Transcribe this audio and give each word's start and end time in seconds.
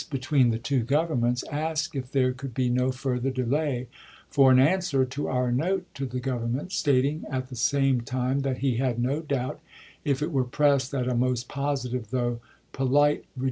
between 0.09 0.49
the 0.49 0.57
two 0.57 0.79
Governments, 0.79 1.43
asked 1.51 1.95
if 1.95 2.11
there 2.11 2.33
could 2.33 2.55
be 2.55 2.69
no 2.69 2.91
further 2.91 3.29
delay 3.29 3.87
for 4.31 4.51
an 4.51 4.57
answer 4.57 5.05
to 5.05 5.27
our 5.27 5.51
note 5.51 5.85
to 5.93 6.07
the 6.07 6.19
Gov 6.19 6.41
The 6.41 6.49
com 6.49 6.49
ernmeut, 6.65 6.71
stating 6.71 7.23
at 7.29 7.49
the 7.49 7.55
same 7.55 8.01
time 8.01 8.39
that 8.39 8.57
he 8.65 8.77
had 8.77 8.97
no 8.97 9.21
doubt 9.21 9.59
to 9.59 9.63
Toombs, 9.63 10.01
if 10.03 10.23
it 10.23 10.31
were 10.31 10.43
pressed 10.43 10.89
that 10.89 11.07
a 11.07 11.13
most 11.13 11.47
positive 11.47 12.09
though 12.09 12.39
polite 12.73 13.25
re 13.35 13.35
Mar. 13.35 13.39